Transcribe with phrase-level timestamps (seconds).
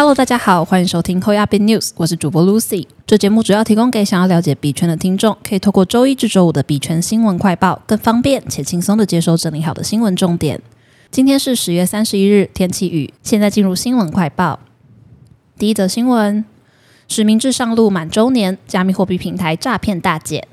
[0.00, 2.86] Hello，大家好，欢迎收听 h o y a b i News，我是主播 Lucy。
[3.06, 10.58] 这节目主要提供给想要了解币圈的听众，可以透过周一至周五的币圈新闻快报，更方便且轻松的接收整理好的新闻重点。
[11.10, 13.12] 今天是十月三十一日，天气雨。
[13.22, 14.60] 现在进入新闻快报。
[15.58, 16.46] 第一则新闻：
[17.06, 20.48] 实名制上路满周年，加密货币平台诈骗大减。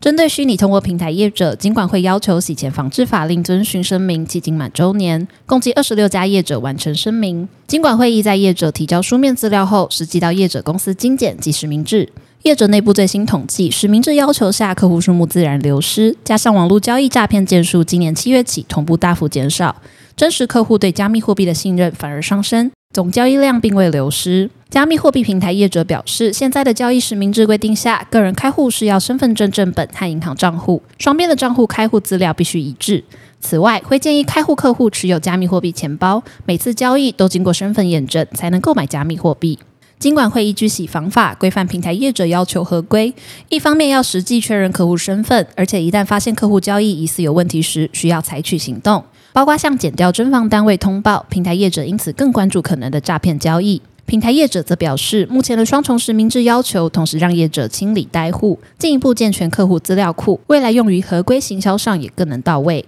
[0.00, 7.46] 针对虚拟通货平台业者，金管会要求洗钱防治法令遵循声明，迄今满周年，共计二十六家业者完成声明。
[7.66, 12.10] 金管会议在业者提交书面资料后，实际到业者公司精简及实名制。
[12.44, 19.82] 业者内部最新统计，实名制要求下客户数目自然流失，加上网络交易诈骗件数今年七月起同步大幅减少，
[20.16, 22.70] 真实客户对加密货币的信任反而上升。
[22.92, 24.50] 总交易量并未流失。
[24.68, 33.04] 加密货币平台业者表示，现在的交易实名制规定下，个人开户是要身份证正本和银行账户，双边的账户开户资料必须一致。
[33.40, 39.60] 此外，会建议开户客户持有加密货币钱包，每次交易都经过身份验证才能购买加密货币。
[40.00, 43.14] 尽管会依据洗房法规范平台业者要求合规，
[43.50, 49.04] 一方面要实际确认客户身份，而且一旦发现客户交易疑似有问题时，需要采取行动。
[49.32, 53.80] 包括向减掉侦防单位通报，平台业者因此更关注可能的诈骗交易。
[54.06, 62.84] 平台业者则表示，目前的双重实名制要求，同时让业者清理呆户，进一步健全客户资料库，未来用于合规行销上也更能到位。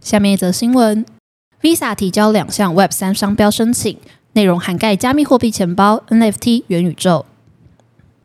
[0.00, 1.04] 下面一则新闻
[1.60, 3.98] ：Visa 提交两项 Web 三商标申请，
[4.32, 7.26] 内容涵盖加密货币钱包、NFT、元宇宙。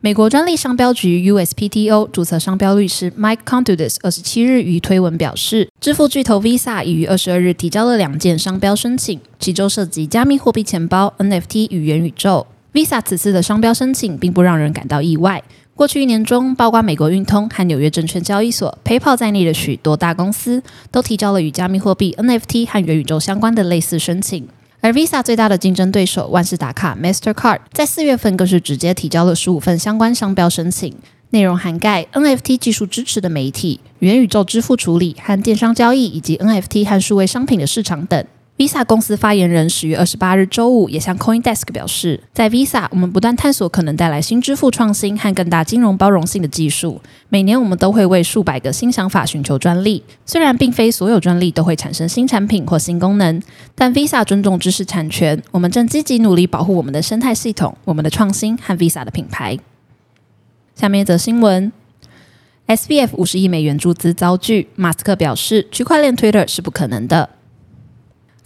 [0.02, 12.46] 美国专利商标局 USPTO 注册商标律师 Mike Contudis 二十七日于推文表示，支付巨头 Visa 已于二十二日提交了两件商标申请，其中涉及加密货币钱包、NFT 与元宇宙。
[12.72, 15.42] Visa 此次的商标申请并不让人感到意外。
[15.74, 24.48] 过去一年中，包括美国运通和纽约证券交易所 PayPal 在内的许多大公司都提交了与加密货币、NFT 和元宇宙相关的类似申请。
[24.82, 30.94] 而 Visa 最大的竞争对手万事达卡 Mastercard 在四月份更是直接提交了十五份相关商标申请，
[31.30, 38.24] 内容涵盖 NFT 技术支持的媒体、元宇宙支付处理和电商交易，以及 NFT 和数位商品的市场等。
[38.60, 47.00] Visa 公司发言人十月二十八日周五也向 CoinDesk 表示，在 Visa，我们不断探索可能带来新支付创新和更大金融包容性的技术。
[47.30, 50.04] 每年我们都会为数百个新想法寻求专利。
[50.26, 53.40] 虽然并非所有专利都会产生新产品或新功能，
[53.74, 55.42] 但 Visa 尊重知识产权。
[55.52, 59.58] 我们正积极努力保护我们的生态系统、我们的创新和 Visa 的品牌。
[60.74, 61.72] 下面一则新闻
[62.66, 67.30] ：SBF 五十亿美元注资遭拒，马斯克表示，区块链 Twitter 是不可能的。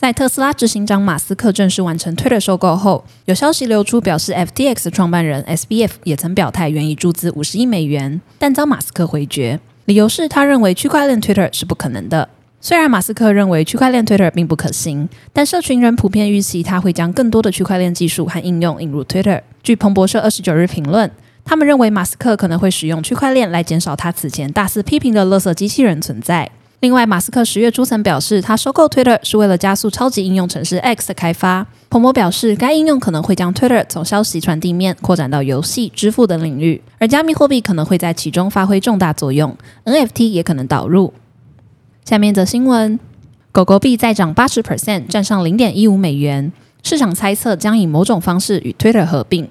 [0.04, 12.28] 在特斯拉执行长马斯克正式完成 Twitter 收购后，有消息流出表示，FTX 创办人 SBF 也曾表态愿意注资五十亿美元，但遭马斯克回绝，理由是他认为区块链 Twitter 是不可能的。
[12.60, 19.40] 虽然马斯克认为区块链 Twitter 并不可行，但社群人普遍预期他会将更多的区块链技术和应用引入 Twitter。
[19.62, 21.10] 据彭博社二十九日评论，
[21.46, 26.50] 他们认为马斯克可能会使用区块链来减少他此前大肆批评的“垃圾机器人”存在。
[26.84, 31.66] 另外，马斯克十月初曾表示，他收购 Twitter 是为了加速超级应用程式 X 的开发。
[31.88, 39.56] 彭博表示，该应用可能会将 Twitter 从消息传递面扩展到游戏、支付等领域，而加密货币可能会在其中发挥重大作用
[39.86, 41.14] ，NFT 也可能导入。
[42.04, 43.00] 下面则新闻：
[43.50, 46.52] 狗狗币再涨八十 percent，站上零点一五美元，
[46.82, 49.48] 市场猜测将以某种方式与 Twitter 合并。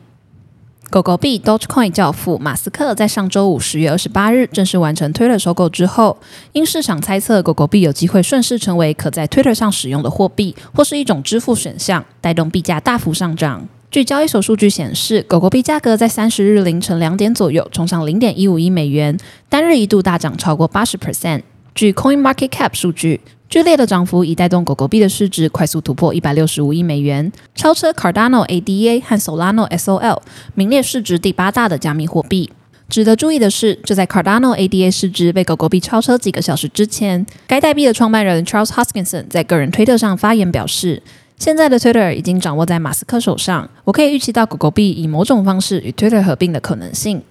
[0.94, 6.16] 狗狗币 Dogecoin 教父马斯克在上周五十月二十八日正式完成 Twitter 收购之后，
[6.52, 13.68] 因市场猜测狗狗币有机会顺势成为可在 Twitter 上使用的货币，或是一种支付选项，带动币价大幅上涨。
[13.90, 19.18] 据交易所数据显示，狗狗币价格在三十日凌晨两点左右冲上零点一五亿美元，
[19.50, 21.42] 单日一度大涨超过八十 percent。
[21.74, 23.20] 据 Coin Market Cap 数据。
[23.54, 30.22] 剧烈的涨幅已带动狗狗币的市值快速突破一百六十五亿美元，超车 Cardano ADA 和 Solano SOL，
[30.56, 32.50] 名列市值第八大的加密货币。
[32.90, 41.04] 值得注意的是，就在 Cardano ADA 市值被狗狗币超车几个小时之前，该代币的创办人 Charles Hoskinson 在个人推特上发言表示
[41.38, 47.22] ：“现在的 Twitter 已经掌握在马斯克手上，我可以预期到狗狗币以某种方式与 Twitter 合并的可能性。”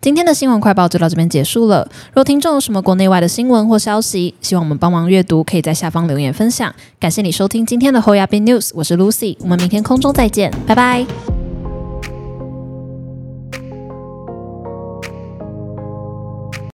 [0.00, 1.86] 今天的新闻快报就到这边结束了。
[2.14, 6.74] 若听众有什么国内外的新闻或消息，希望我们帮忙阅读，可以在下方留言分享。
[6.98, 11.04] 感谢你收听今天的侯亚斌 news，我是 Lucy，我们明天空中再见，拜拜。